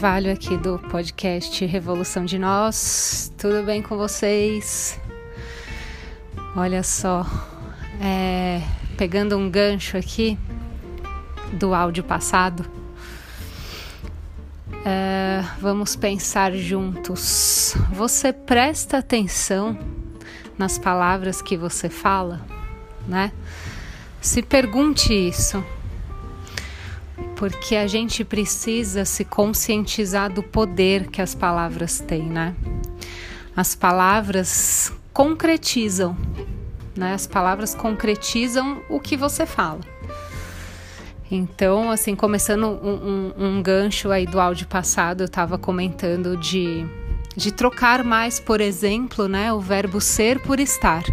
Carvalho 0.00 0.32
aqui 0.32 0.56
do 0.56 0.78
podcast 0.78 1.62
Revolução 1.66 2.24
de 2.24 2.38
Nós. 2.38 3.30
Tudo 3.36 3.62
bem 3.62 3.82
com 3.82 3.98
vocês? 3.98 4.98
Olha 6.56 6.82
só, 6.82 7.26
é, 8.00 8.62
pegando 8.96 9.36
um 9.36 9.50
gancho 9.50 9.98
aqui 9.98 10.38
do 11.52 11.74
áudio 11.74 12.02
passado, 12.02 12.64
é, 14.86 15.44
vamos 15.60 15.94
pensar 15.96 16.54
juntos. 16.54 17.76
Você 17.92 18.32
presta 18.32 18.96
atenção 18.96 19.78
nas 20.56 20.78
palavras 20.78 21.42
que 21.42 21.58
você 21.58 21.90
fala, 21.90 22.40
né? 23.06 23.30
Se 24.18 24.40
pergunte 24.40 25.12
isso 25.12 25.62
porque 27.40 27.74
a 27.74 27.86
gente 27.86 28.22
precisa 28.22 29.06
se 29.06 29.24
conscientizar 29.24 30.30
do 30.30 30.42
poder 30.42 31.06
que 31.06 31.22
as 31.22 31.34
palavras 31.34 31.98
têm, 31.98 32.24
né? 32.24 32.54
As 33.56 33.74
palavras 33.74 34.92
concretizam, 35.10 36.14
né? 36.94 37.14
As 37.14 37.26
palavras 37.26 37.74
concretizam 37.74 38.82
o 38.90 39.00
que 39.00 39.16
você 39.16 39.46
fala. 39.46 39.80
Então, 41.30 41.90
assim, 41.90 42.14
começando 42.14 42.66
um, 42.66 43.32
um, 43.38 43.44
um 43.46 43.62
gancho 43.62 44.10
aí 44.10 44.26
do 44.26 44.38
áudio 44.38 44.68
passado, 44.68 45.22
eu 45.22 45.26
estava 45.26 45.56
comentando 45.56 46.36
de, 46.36 46.84
de 47.34 47.50
trocar 47.50 48.04
mais, 48.04 48.38
por 48.38 48.60
exemplo, 48.60 49.26
né, 49.26 49.50
o 49.50 49.60
verbo 49.60 49.98
ser 49.98 50.40
por 50.40 50.60
estar. 50.60 51.04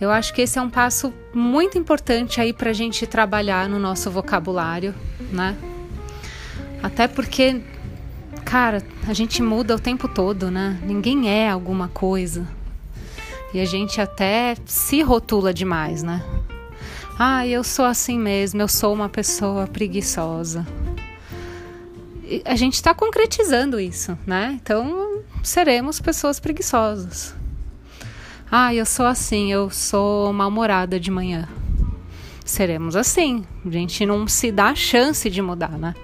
Eu 0.00 0.10
acho 0.10 0.32
que 0.32 0.40
esse 0.40 0.58
é 0.58 0.62
um 0.62 0.70
passo 0.70 1.12
muito 1.34 1.76
importante 1.76 2.40
aí 2.40 2.52
para 2.52 2.70
a 2.70 2.72
gente 2.72 3.06
trabalhar 3.06 3.68
no 3.68 3.78
nosso 3.78 4.10
vocabulário, 4.10 4.94
né? 5.30 5.56
Até 6.82 7.06
porque, 7.06 7.60
cara, 8.44 8.82
a 9.06 9.12
gente 9.12 9.42
muda 9.42 9.76
o 9.76 9.78
tempo 9.78 10.08
todo, 10.08 10.50
né? 10.50 10.80
Ninguém 10.82 11.28
é 11.28 11.50
alguma 11.50 11.88
coisa. 11.88 12.48
E 13.52 13.60
a 13.60 13.64
gente 13.66 14.00
até 14.00 14.56
se 14.64 15.02
rotula 15.02 15.52
demais, 15.52 16.02
né? 16.02 16.24
Ah, 17.18 17.46
eu 17.46 17.62
sou 17.62 17.84
assim 17.84 18.18
mesmo, 18.18 18.62
eu 18.62 18.68
sou 18.68 18.94
uma 18.94 19.08
pessoa 19.08 19.66
preguiçosa. 19.66 20.66
E 22.24 22.40
a 22.46 22.56
gente 22.56 22.74
está 22.74 22.94
concretizando 22.94 23.78
isso, 23.78 24.16
né? 24.26 24.58
Então 24.62 25.20
seremos 25.42 26.00
pessoas 26.00 26.40
preguiçosas. 26.40 27.34
Ah, 28.52 28.74
eu 28.74 28.84
sou 28.84 29.06
assim, 29.06 29.52
eu 29.52 29.70
sou 29.70 30.32
mal-humorada 30.32 30.98
de 30.98 31.08
manhã. 31.08 31.48
Seremos 32.44 32.96
assim. 32.96 33.44
A 33.64 33.70
gente 33.70 34.04
não 34.04 34.26
se 34.26 34.50
dá 34.50 34.70
a 34.70 34.74
chance 34.74 35.30
de 35.30 35.40
mudar, 35.40 35.78
né? 35.78 35.94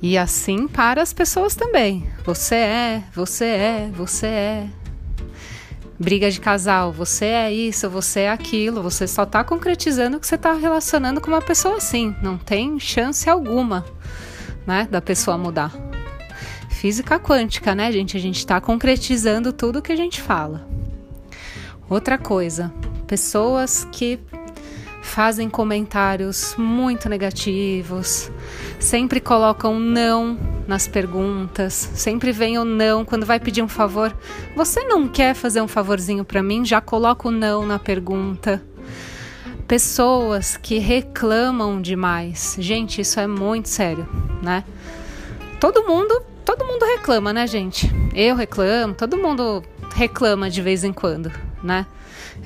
E 0.00 0.16
assim 0.16 0.66
para 0.66 1.02
as 1.02 1.12
pessoas 1.12 1.54
também. 1.54 2.10
Você 2.24 2.54
é, 2.54 3.04
você 3.14 3.44
é, 3.44 3.90
você 3.92 4.26
é. 4.26 4.66
Briga 6.00 6.30
de 6.30 6.40
casal, 6.40 6.90
você 6.90 7.26
é 7.26 7.52
isso, 7.52 7.90
você 7.90 8.20
é 8.20 8.30
aquilo. 8.30 8.82
Você 8.82 9.06
só 9.06 9.24
está 9.24 9.44
concretizando 9.44 10.18
que 10.18 10.26
você 10.26 10.36
está 10.36 10.54
relacionando 10.54 11.20
com 11.20 11.28
uma 11.28 11.42
pessoa 11.42 11.76
assim. 11.76 12.16
Não 12.22 12.38
tem 12.38 12.80
chance 12.80 13.28
alguma, 13.28 13.84
né, 14.66 14.88
da 14.90 15.02
pessoa 15.02 15.36
mudar. 15.36 15.87
Física 16.78 17.18
quântica, 17.18 17.74
né, 17.74 17.90
gente? 17.90 18.16
A 18.16 18.20
gente 18.20 18.38
está 18.38 18.60
concretizando 18.60 19.52
tudo 19.52 19.82
que 19.82 19.90
a 19.90 19.96
gente 19.96 20.22
fala. 20.22 20.64
Outra 21.90 22.16
coisa, 22.16 22.72
pessoas 23.04 23.84
que 23.90 24.20
fazem 25.02 25.50
comentários 25.50 26.54
muito 26.56 27.08
negativos, 27.08 28.30
sempre 28.78 29.18
colocam 29.18 29.80
não 29.80 30.38
nas 30.68 30.86
perguntas, 30.86 31.72
sempre 31.94 32.30
vem 32.30 32.58
o 32.58 32.64
não 32.64 33.04
quando 33.04 33.26
vai 33.26 33.40
pedir 33.40 33.60
um 33.60 33.68
favor. 33.68 34.16
Você 34.54 34.84
não 34.84 35.08
quer 35.08 35.34
fazer 35.34 35.60
um 35.60 35.66
favorzinho 35.66 36.24
para 36.24 36.44
mim? 36.44 36.64
Já 36.64 36.80
coloca 36.80 37.26
o 37.26 37.32
não 37.32 37.66
na 37.66 37.80
pergunta. 37.80 38.62
Pessoas 39.66 40.56
que 40.56 40.78
reclamam 40.78 41.82
demais. 41.82 42.54
Gente, 42.56 43.00
isso 43.00 43.18
é 43.18 43.26
muito 43.26 43.68
sério, 43.68 44.08
né? 44.40 44.62
Todo 45.58 45.82
mundo, 45.88 46.27
todo 46.56 46.64
mundo 46.64 46.86
reclama, 46.86 47.30
né, 47.30 47.46
gente? 47.46 47.90
Eu 48.14 48.34
reclamo, 48.34 48.94
todo 48.94 49.18
mundo 49.18 49.62
reclama 49.94 50.48
de 50.48 50.62
vez 50.62 50.82
em 50.82 50.94
quando 50.94 51.30
né? 51.62 51.86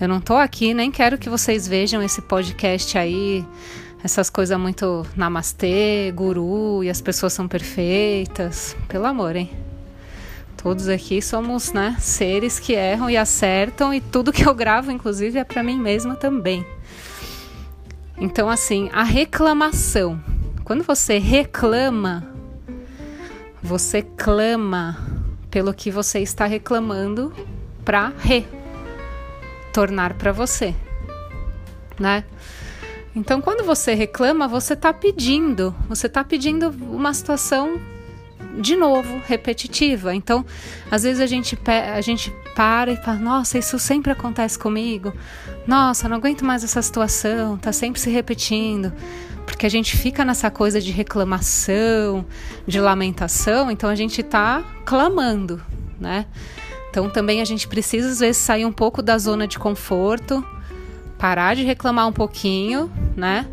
Eu 0.01 0.09
não 0.09 0.21
tô 0.21 0.35
aqui, 0.35 0.75
nem 0.75 0.91
quero 0.91 1.19
que 1.19 1.29
vocês 1.29 1.69
vejam 1.69 2.03
esse 2.03 2.21
podcast 2.21 2.97
aí, 2.99 3.45
essas 4.03 4.29
coisas 4.29 4.59
muito 4.59 5.07
namastê, 5.17 6.13
guru 6.13 6.83
e 6.83 6.91
as 6.91 7.01
pessoas 7.01 7.33
são 7.33 7.47
perfeitas. 7.47 8.77
Pelo 8.89 9.07
amor, 9.07 9.37
hein? 9.37 9.51
Todos 10.57 10.89
aqui 10.89 11.21
somos, 11.23 11.73
né, 11.73 11.97
seres 12.01 12.59
que 12.59 12.73
erram 12.73 13.09
e 13.09 13.17
acertam 13.17 13.95
e 13.95 14.01
tudo 14.01 14.33
que 14.33 14.47
eu 14.47 14.55
gravo, 14.55 14.91
inclusive, 14.91 15.39
é 15.39 15.45
para 15.45 15.63
mim 15.63 15.79
mesma 15.79 16.17
também. 16.17 16.67
Então, 18.19 18.49
assim, 18.49 18.89
a 18.93 19.03
reclamação. 19.03 20.21
Quando 20.65 20.85
você 20.85 21.19
reclama, 21.19 22.32
você 23.63 24.03
clama 24.03 24.99
pelo 25.51 25.73
que 25.73 25.91
você 25.91 26.19
está 26.21 26.47
reclamando 26.47 27.33
para 27.85 28.13
re 28.19 28.47
tornar 29.73 30.15
para 30.15 30.33
você, 30.33 30.75
né? 31.99 32.25
Então, 33.15 33.41
quando 33.41 33.63
você 33.65 33.95
reclama, 33.95 34.49
você 34.49 34.73
está 34.73 34.93
pedindo, 34.93 35.75
você 35.89 36.07
está 36.07 36.25
pedindo 36.25 36.71
uma 36.71 37.13
situação 37.13 37.79
de 38.59 38.77
novo, 38.77 39.21
repetitiva. 39.27 40.15
Então, 40.15 40.45
às 40.91 41.03
vezes 41.03 41.21
a 41.21 41.27
gente, 41.27 41.59
a 41.67 42.01
gente 42.01 42.33
para 42.55 42.93
e 42.93 42.97
fala: 42.97 43.19
Nossa, 43.19 43.59
isso 43.59 43.79
sempre 43.79 44.13
acontece 44.13 44.59
comigo. 44.59 45.13
Nossa, 45.67 46.09
não 46.09 46.17
aguento 46.17 46.45
mais 46.45 46.65
essa 46.65 46.83
situação, 46.83 47.57
tá 47.57 47.73
sempre 47.73 48.01
se 48.01 48.11
repetindo. 48.11 48.93
Porque 49.47 49.67
a 49.67 49.69
gente 49.69 49.97
fica 49.97 50.25
nessa 50.25 50.51
coisa 50.51 50.81
de 50.81 50.93
reclamação, 50.93 52.25
de 52.67 52.81
lamentação, 52.81 53.71
então 53.71 53.91
a 53.91 53.95
gente 53.95 54.21
está 54.21 54.63
clamando, 54.85 55.61
né? 55.99 56.27
Então 56.91 57.09
também 57.11 57.41
a 57.41 57.45
gente 57.45 57.67
precisa 57.67 58.11
às 58.11 58.21
vezes 58.21 58.37
sair 58.37 58.65
um 58.65 58.73
pouco 58.73 59.03
da 59.03 59.19
zona 59.19 59.49
de 59.49 59.59
conforto, 59.59 60.45
parar 61.19 61.57
de 61.57 61.65
reclamar 61.65 62.07
um 62.07 62.13
pouquinho, 62.13 62.93
né? 63.17 63.49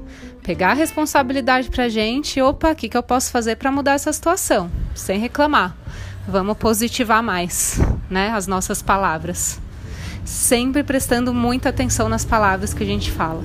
Pegar 0.50 0.72
a 0.72 0.74
responsabilidade 0.74 1.70
pra 1.70 1.88
gente, 1.90 2.42
opa, 2.42 2.72
o 2.72 2.76
que, 2.76 2.90
que 2.90 2.98
eu 2.98 3.04
posso 3.04 3.30
fazer 3.30 3.56
para 3.58 3.72
mudar 3.72 3.94
essa 3.94 4.12
situação? 4.12 4.72
Sem 4.96 5.20
reclamar. 5.20 5.78
Vamos 6.28 6.58
positivar 6.58 7.22
mais, 7.22 7.80
né? 8.10 8.32
As 8.32 8.48
nossas 8.48 8.82
palavras. 8.82 9.62
Sempre 10.26 10.82
prestando 10.82 11.36
muita 11.36 11.70
atenção 11.70 12.10
nas 12.10 12.26
palavras 12.26 12.74
que 12.74 12.82
a 12.82 12.86
gente 12.88 13.12
fala. 13.12 13.44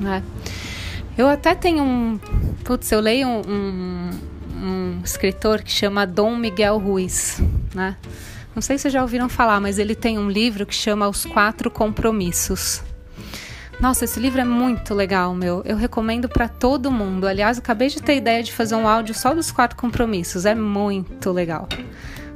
Né? 0.00 0.24
Eu 1.16 1.28
até 1.28 1.54
tenho 1.54 1.84
um. 1.84 2.18
Putz, 2.64 2.90
eu 2.90 2.98
leio 2.98 3.28
um, 3.28 3.42
um, 3.48 4.10
um 4.56 5.00
escritor 5.04 5.62
que 5.62 5.70
chama 5.70 6.04
Dom 6.04 6.34
Miguel 6.34 6.78
Ruiz, 6.78 7.40
né? 7.72 7.96
Não 8.56 8.60
sei 8.60 8.76
se 8.76 8.90
já 8.90 9.02
ouviram 9.02 9.28
falar, 9.28 9.60
mas 9.60 9.78
ele 9.78 9.94
tem 9.94 10.18
um 10.18 10.28
livro 10.28 10.66
que 10.66 10.74
chama 10.74 11.08
Os 11.08 11.24
Quatro 11.24 11.70
Compromissos. 11.70 12.82
Nossa, 13.80 14.04
esse 14.04 14.18
livro 14.18 14.40
é 14.40 14.44
muito 14.44 14.94
legal, 14.94 15.34
meu. 15.34 15.62
Eu 15.64 15.76
recomendo 15.76 16.28
para 16.28 16.48
todo 16.48 16.90
mundo. 16.90 17.26
Aliás, 17.26 17.58
acabei 17.58 17.88
de 17.88 18.02
ter 18.02 18.16
ideia 18.16 18.42
de 18.42 18.52
fazer 18.52 18.74
um 18.74 18.88
áudio 18.88 19.14
só 19.14 19.34
dos 19.34 19.50
quatro 19.50 19.76
compromissos. 19.76 20.46
É 20.46 20.54
muito 20.54 21.30
legal. 21.30 21.68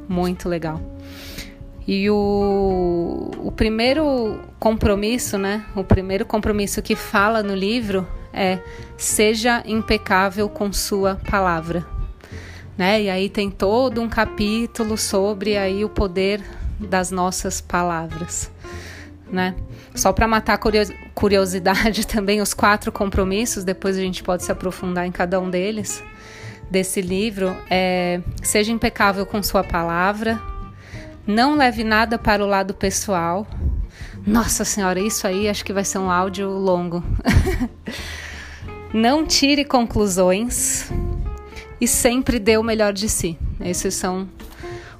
Muito 0.08 0.48
legal. 0.48 0.80
E 1.86 2.10
o, 2.10 3.30
o 3.38 3.52
primeiro 3.52 4.38
compromisso, 4.58 5.38
né? 5.38 5.64
O 5.74 5.82
primeiro 5.82 6.26
compromisso 6.26 6.82
que 6.82 6.94
fala 6.94 7.42
no 7.42 7.54
livro 7.54 8.06
é: 8.32 8.58
seja 8.98 9.62
impecável 9.66 10.48
com 10.48 10.72
sua 10.72 11.16
palavra 11.30 11.86
né? 12.80 13.02
E 13.02 13.10
aí 13.10 13.28
tem 13.28 13.50
todo 13.50 14.00
um 14.00 14.08
capítulo 14.08 14.96
sobre 14.96 15.58
aí 15.58 15.84
o 15.84 15.88
poder 15.90 16.42
das 16.78 17.10
nossas 17.10 17.60
palavras, 17.60 18.50
né? 19.30 19.54
Só 19.94 20.12
para 20.12 20.26
matar 20.26 20.54
a 20.54 20.60
curiosidade 21.14 22.06
também, 22.08 22.40
os 22.40 22.54
quatro 22.54 22.90
compromissos, 22.90 23.64
depois 23.64 23.96
a 23.96 24.00
gente 24.00 24.22
pode 24.22 24.44
se 24.44 24.52
aprofundar 24.52 25.06
em 25.06 25.12
cada 25.12 25.40
um 25.40 25.50
deles, 25.50 26.02
desse 26.70 27.00
livro, 27.00 27.56
é 27.68 28.20
seja 28.42 28.72
impecável 28.72 29.26
com 29.26 29.42
sua 29.42 29.64
palavra, 29.64 30.40
não 31.26 31.56
leve 31.56 31.84
nada 31.84 32.18
para 32.18 32.44
o 32.44 32.46
lado 32.46 32.74
pessoal. 32.74 33.46
Nossa 34.26 34.64
senhora, 34.64 35.00
isso 35.00 35.26
aí 35.26 35.48
acho 35.48 35.64
que 35.64 35.72
vai 35.72 35.84
ser 35.84 35.98
um 35.98 36.10
áudio 36.10 36.48
longo. 36.50 37.02
não 38.92 39.26
tire 39.26 39.64
conclusões 39.64 40.90
e 41.80 41.88
sempre 41.88 42.38
dê 42.38 42.56
o 42.56 42.62
melhor 42.62 42.92
de 42.92 43.08
si. 43.08 43.38
Esses 43.60 43.94
são 43.94 44.28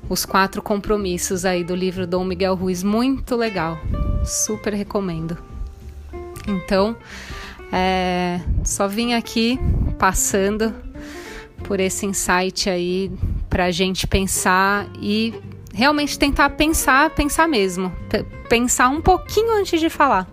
os 0.09 0.25
quatro 0.25 0.61
compromissos 0.61 1.45
aí 1.45 1.63
do 1.63 1.75
livro 1.75 2.07
Dom 2.07 2.25
Miguel 2.25 2.55
Ruiz, 2.55 2.83
muito 2.83 3.37
legal, 3.37 3.79
super 4.25 4.73
recomendo. 4.75 5.37
Então, 6.47 6.97
é, 7.73 8.41
só 8.65 8.89
vim 8.89 9.15
aqui 9.15 9.59
passando 9.99 10.75
por 11.65 11.79
esse 11.79 12.07
insight 12.07 12.69
aí 12.69 13.11
para 13.49 13.67
a 13.67 13.71
gente 13.71 14.07
pensar 14.07 14.89
e 15.01 15.35
realmente 15.73 16.19
tentar 16.19 16.51
pensar, 16.51 17.11
pensar 17.11 17.47
mesmo, 17.49 17.93
pensar 18.49 18.89
um 18.89 19.01
pouquinho 19.01 19.59
antes 19.61 19.81
de 19.81 19.89
falar. 19.89 20.27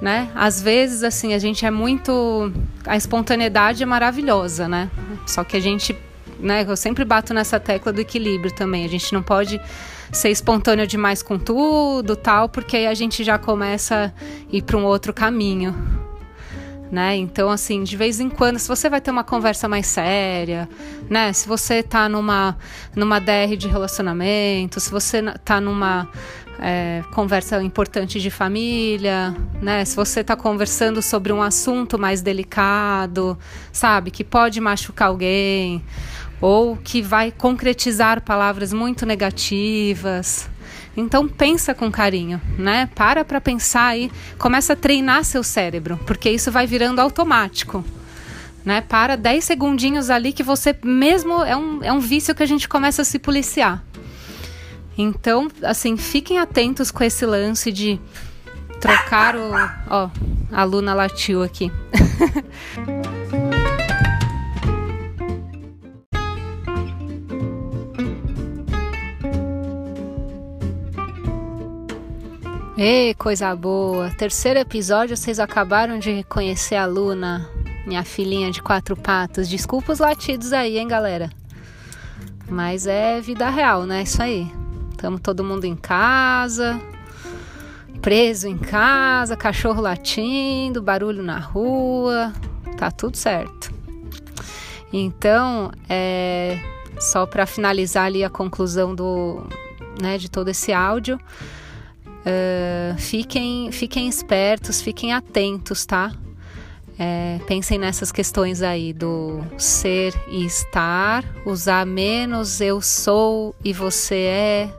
Né? 0.00 0.30
Às 0.34 0.60
vezes, 0.60 1.04
assim, 1.04 1.32
a 1.32 1.38
gente 1.38 1.64
é 1.64 1.70
muito. 1.70 2.52
A 2.84 2.96
espontaneidade 2.96 3.84
é 3.84 3.86
maravilhosa, 3.86 4.66
né? 4.66 4.90
Só 5.26 5.44
que 5.44 5.56
a 5.56 5.60
gente. 5.60 5.96
Né, 6.40 6.64
eu 6.66 6.76
sempre 6.76 7.04
bato 7.04 7.32
nessa 7.32 7.60
tecla 7.60 7.92
do 7.92 8.00
equilíbrio 8.00 8.52
também. 8.52 8.84
A 8.84 8.88
gente 8.88 9.12
não 9.12 9.22
pode 9.22 9.60
ser 10.12 10.28
espontâneo 10.28 10.86
demais 10.86 11.22
com 11.22 11.38
tudo, 11.38 12.14
tal, 12.14 12.48
porque 12.48 12.76
aí 12.76 12.86
a 12.86 12.94
gente 12.94 13.24
já 13.24 13.38
começa 13.38 14.14
a 14.14 14.54
ir 14.54 14.62
para 14.62 14.76
um 14.76 14.84
outro 14.84 15.12
caminho. 15.12 15.74
Né? 16.90 17.16
Então, 17.16 17.48
assim, 17.48 17.82
de 17.82 17.96
vez 17.96 18.20
em 18.20 18.28
quando, 18.28 18.58
se 18.58 18.68
você 18.68 18.90
vai 18.90 19.00
ter 19.00 19.10
uma 19.10 19.24
conversa 19.24 19.66
mais 19.66 19.86
séria, 19.86 20.68
né? 21.08 21.32
Se 21.32 21.48
você 21.48 21.82
tá 21.82 22.06
numa, 22.06 22.54
numa 22.94 23.18
DR 23.18 23.56
de 23.56 23.66
relacionamento, 23.66 24.78
se 24.78 24.90
você 24.90 25.22
tá 25.42 25.58
numa 25.58 26.06
é, 26.60 27.02
conversa 27.12 27.62
importante 27.62 28.20
de 28.20 28.30
família, 28.30 29.34
né? 29.62 29.84
Se 29.86 29.96
você 29.96 30.20
está 30.20 30.36
conversando 30.36 31.00
sobre 31.00 31.32
um 31.32 31.42
assunto 31.42 31.98
mais 31.98 32.20
delicado, 32.20 33.38
sabe, 33.72 34.10
que 34.10 34.22
pode 34.22 34.60
machucar 34.60 35.08
alguém, 35.08 35.82
ou 36.42 36.76
que 36.76 37.00
vai 37.00 37.30
concretizar 37.30 38.20
palavras 38.20 38.72
muito 38.72 39.06
negativas. 39.06 40.50
Então 40.96 41.26
pensa 41.26 41.72
com 41.72 41.90
carinho, 41.90 42.40
né? 42.58 42.90
Para 42.94 43.24
para 43.24 43.40
pensar 43.40 43.86
aí, 43.86 44.10
começa 44.36 44.74
a 44.74 44.76
treinar 44.76 45.24
seu 45.24 45.42
cérebro, 45.42 45.98
porque 46.04 46.28
isso 46.28 46.50
vai 46.50 46.66
virando 46.66 47.00
automático. 47.00 47.82
Né? 48.64 48.80
Para 48.80 49.16
10 49.16 49.42
segundinhos 49.42 50.10
ali 50.10 50.32
que 50.32 50.42
você 50.42 50.76
mesmo 50.84 51.42
é 51.42 51.56
um, 51.56 51.82
é 51.82 51.92
um 51.92 51.98
vício 51.98 52.34
que 52.34 52.42
a 52.42 52.46
gente 52.46 52.68
começa 52.68 53.02
a 53.02 53.04
se 53.04 53.18
policiar. 53.18 53.82
Então, 54.96 55.48
assim, 55.62 55.96
fiquem 55.96 56.38
atentos 56.38 56.90
com 56.90 57.02
esse 57.02 57.24
lance 57.24 57.72
de 57.72 57.98
trocar 58.80 59.34
o. 59.36 59.50
Ó, 59.88 60.10
a 60.52 60.64
Luna 60.64 60.94
latiu 60.94 61.42
aqui. 61.42 61.72
Ei, 72.84 73.14
coisa 73.14 73.54
boa! 73.54 74.10
Terceiro 74.10 74.58
episódio, 74.58 75.16
vocês 75.16 75.38
acabaram 75.38 76.00
de 76.00 76.24
conhecer 76.24 76.74
a 76.74 76.84
Luna, 76.84 77.48
minha 77.86 78.02
filhinha 78.02 78.50
de 78.50 78.60
quatro 78.60 78.96
patas. 78.96 79.48
Desculpa 79.48 79.92
os 79.92 80.00
latidos 80.00 80.52
aí, 80.52 80.78
hein, 80.78 80.88
galera? 80.88 81.30
Mas 82.48 82.88
é 82.88 83.20
vida 83.20 83.48
real, 83.50 83.84
né? 83.84 84.02
Isso 84.02 84.20
aí. 84.20 84.50
Tamo 84.96 85.20
todo 85.20 85.44
mundo 85.44 85.64
em 85.64 85.76
casa, 85.76 86.76
preso 88.00 88.48
em 88.48 88.58
casa, 88.58 89.36
cachorro 89.36 89.80
latindo, 89.80 90.82
barulho 90.82 91.22
na 91.22 91.38
rua, 91.38 92.32
tá 92.76 92.90
tudo 92.90 93.16
certo. 93.16 93.72
Então, 94.92 95.70
é, 95.88 96.58
só 96.98 97.26
para 97.26 97.46
finalizar 97.46 98.06
ali 98.06 98.24
a 98.24 98.28
conclusão 98.28 98.92
do, 98.92 99.46
né, 100.00 100.18
de 100.18 100.28
todo 100.28 100.48
esse 100.48 100.72
áudio, 100.72 101.16
Uh, 102.22 102.96
fiquem, 102.98 103.72
fiquem 103.72 104.08
espertos, 104.08 104.80
fiquem 104.80 105.12
atentos, 105.12 105.84
tá? 105.84 106.12
É, 106.98 107.40
pensem 107.46 107.78
nessas 107.78 108.12
questões 108.12 108.62
aí 108.62 108.92
do 108.92 109.40
ser 109.58 110.14
e 110.28 110.44
estar, 110.44 111.24
usar 111.44 111.84
menos 111.86 112.60
eu 112.60 112.80
sou 112.80 113.56
e 113.64 113.72
você 113.72 114.14
é, 114.14 114.70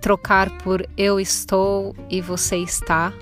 trocar 0.00 0.50
por 0.58 0.88
eu 0.96 1.20
estou 1.20 1.94
e 2.08 2.20
você 2.20 2.56
está. 2.56 3.12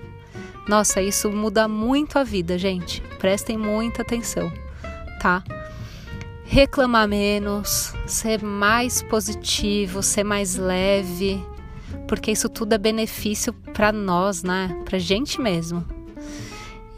Nossa, 0.69 1.00
isso 1.00 1.31
muda 1.31 1.67
muito 1.67 2.19
a 2.19 2.25
vida, 2.25 2.59
gente. 2.59 3.00
Prestem 3.19 3.56
muita 3.56 4.03
atenção, 4.03 4.53
tá? 5.20 5.43
Reclamar 6.44 7.09
menos, 7.09 7.94
ser 8.06 8.43
mais 8.43 9.03
positivo, 9.03 10.03
ser 10.03 10.25
mais 10.25 10.56
leve, 10.56 11.43
porque 12.08 12.32
isso 12.32 12.49
tudo 12.49 12.72
é 12.72 12.78
benefício 12.78 13.52
para 13.52 13.93
nós, 13.93 14.43
né? 14.43 14.82
Para 14.84 14.99
gente 14.99 15.40
mesmo. 15.40 15.84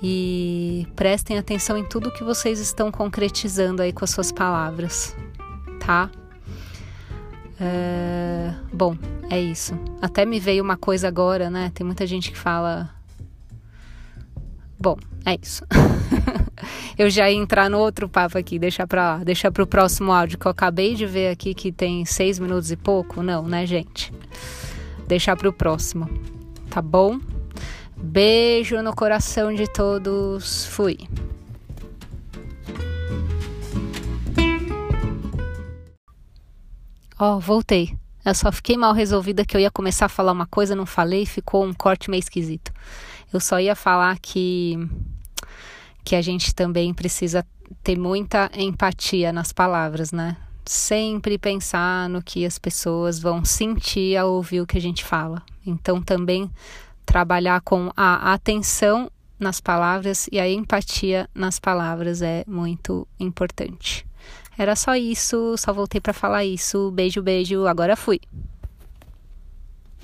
E 0.02 0.86
prestem 0.96 1.36
atenção 1.36 1.76
em 1.76 1.84
tudo 1.84 2.10
que 2.10 2.24
vocês 2.24 2.58
estão 2.58 2.90
concretizando 2.90 3.82
aí 3.82 3.92
com 3.92 4.04
as 4.04 4.10
suas 4.10 4.32
palavras, 4.32 5.14
tá? 5.84 6.08
É... 7.60 8.54
Bom, 8.72 8.96
é 9.28 9.38
isso. 9.38 9.74
Até 10.00 10.24
me 10.24 10.40
veio 10.40 10.62
uma 10.62 10.76
coisa 10.76 11.08
agora, 11.08 11.50
né? 11.50 11.70
Tem 11.74 11.84
muita 11.84 12.06
gente 12.06 12.30
que 12.30 12.38
fala. 12.38 12.88
Bom, 14.78 14.96
é 15.26 15.36
isso. 15.42 15.62
eu 16.96 17.10
já 17.10 17.28
ia 17.28 17.36
entrar 17.36 17.68
no 17.68 17.78
outro 17.78 18.08
papo 18.08 18.38
aqui, 18.38 18.58
deixar 18.58 18.86
pra 18.86 19.16
lá, 19.16 19.24
deixar 19.24 19.50
pro 19.50 19.66
próximo 19.66 20.12
áudio 20.12 20.38
que 20.38 20.46
eu 20.46 20.50
acabei 20.50 20.94
de 20.94 21.04
ver 21.04 21.30
aqui 21.30 21.52
que 21.52 21.70
tem 21.70 22.06
seis 22.06 22.38
minutos 22.38 22.70
e 22.70 22.76
pouco. 22.76 23.22
Não, 23.22 23.46
né, 23.46 23.66
gente? 23.66 24.10
Deixar 25.10 25.36
para 25.36 25.48
o 25.48 25.52
próximo, 25.52 26.08
tá 26.70 26.80
bom? 26.80 27.18
Beijo 27.96 28.80
no 28.80 28.94
coração 28.94 29.52
de 29.52 29.66
todos. 29.66 30.66
Fui. 30.66 30.98
Ó, 37.18 37.36
oh, 37.36 37.40
voltei. 37.40 37.98
Eu 38.24 38.34
só 38.34 38.52
fiquei 38.52 38.76
mal 38.76 38.92
resolvida 38.92 39.44
que 39.44 39.56
eu 39.56 39.60
ia 39.60 39.70
começar 39.70 40.06
a 40.06 40.08
falar 40.08 40.30
uma 40.30 40.46
coisa, 40.46 40.76
não 40.76 40.86
falei, 40.86 41.26
ficou 41.26 41.64
um 41.64 41.74
corte 41.74 42.08
meio 42.08 42.20
esquisito. 42.20 42.72
Eu 43.32 43.40
só 43.40 43.58
ia 43.58 43.74
falar 43.74 44.16
que 44.20 44.78
que 46.04 46.14
a 46.14 46.22
gente 46.22 46.54
também 46.54 46.94
precisa 46.94 47.44
ter 47.82 47.98
muita 47.98 48.50
empatia 48.54 49.32
nas 49.32 49.52
palavras, 49.52 50.12
né? 50.12 50.36
Sempre 50.70 51.36
pensar 51.36 52.08
no 52.08 52.22
que 52.22 52.46
as 52.46 52.56
pessoas 52.56 53.18
vão 53.18 53.44
sentir 53.44 54.16
ao 54.16 54.34
ouvir 54.34 54.60
o 54.60 54.66
que 54.66 54.78
a 54.78 54.80
gente 54.80 55.04
fala. 55.04 55.42
Então, 55.66 56.00
também 56.00 56.48
trabalhar 57.04 57.60
com 57.62 57.90
a 57.96 58.32
atenção 58.32 59.10
nas 59.36 59.60
palavras 59.60 60.28
e 60.30 60.38
a 60.38 60.48
empatia 60.48 61.28
nas 61.34 61.58
palavras 61.58 62.22
é 62.22 62.44
muito 62.46 63.04
importante. 63.18 64.06
Era 64.56 64.76
só 64.76 64.94
isso, 64.94 65.56
só 65.58 65.72
voltei 65.72 66.00
para 66.00 66.12
falar 66.12 66.44
isso. 66.44 66.92
Beijo, 66.92 67.20
beijo, 67.20 67.66
agora 67.66 67.96
fui. 67.96 68.20